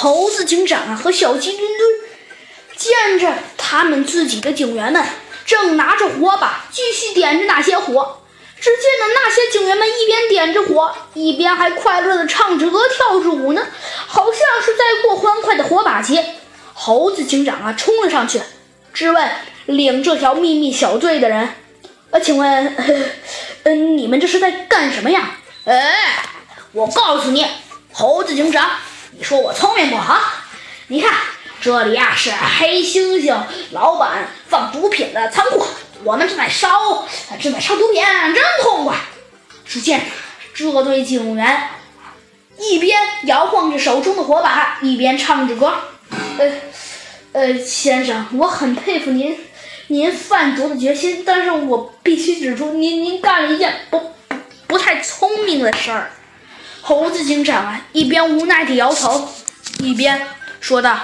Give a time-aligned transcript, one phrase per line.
[0.00, 1.90] 猴子警长啊和小鸡墩墩
[2.76, 5.04] 见着他们自己的警员们
[5.44, 8.20] 正拿着火把继续点着那些火，
[8.60, 13.66] 只见呢那些警员们一边点着火，一边还快乐的唱着歌、跳着舞呢，
[14.06, 16.24] 好像是在过欢快的火把节。
[16.74, 18.40] 猴子警长啊冲了上去，
[18.94, 19.28] 质问
[19.66, 21.48] 领这条秘密小队的人
[22.12, 22.76] ：“呃，请问，
[23.64, 26.22] 嗯，你们这是在干什么呀？”哎，
[26.70, 27.44] 我告诉你，
[27.92, 28.70] 猴子警长，
[29.12, 29.96] 你说我聪明不？
[29.96, 30.20] 哈，
[30.88, 31.14] 你看
[31.60, 33.36] 这里呀是黑猩猩
[33.72, 35.66] 老板放毒品的仓库，
[36.04, 37.06] 我们正在烧，
[37.40, 38.02] 正在烧毒品，
[38.34, 38.96] 真痛快。
[39.64, 40.02] 只见
[40.54, 41.70] 这对警员
[42.58, 45.74] 一边摇晃着手中的火把，一边唱着歌。
[46.38, 46.52] 呃，
[47.32, 49.38] 呃，先生，我很佩服您，
[49.88, 54.12] 您贩毒的决心，但是我必须指出，您您干了一件不
[54.66, 56.12] 不太聪明的事儿。
[56.80, 59.28] 猴子警长啊，一边无奈地摇头，
[59.80, 60.26] 一边
[60.60, 60.98] 说道：“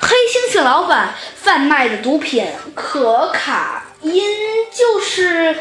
[0.00, 4.22] 黑猩猩老板贩卖的毒品可卡因，
[4.72, 5.56] 就是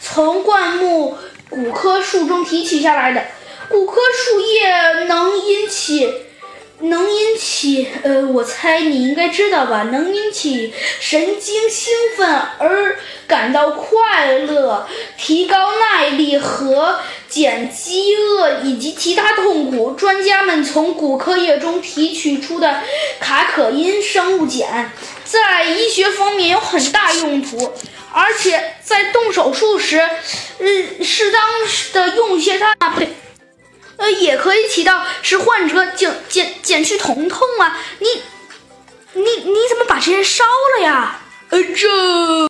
[0.00, 3.24] 从灌木古柯树中提取下来的。
[3.68, 6.26] 古柯树叶能引起。”
[6.82, 9.84] 能引起，呃，我猜你应该知道吧？
[9.84, 19.92] 能引起神经兴奋而感到快乐，提高耐力和减饥饿以及其他痛苦。
[19.92, 22.82] 专家们从骨科液中提取出的
[23.20, 24.90] 卡可因生物碱，
[25.24, 27.72] 在医学方面有很大用途，
[28.12, 31.40] 而且在动手术时，呃，适当
[31.92, 32.74] 的用一些它。
[32.90, 33.08] 不对
[33.98, 36.31] 呃，也可以起到使患者减减
[36.62, 37.76] 减去疼痛啊！
[37.98, 38.06] 你，
[39.20, 40.44] 你你怎么把这些烧
[40.76, 41.20] 了呀？
[41.50, 41.88] 呃，这。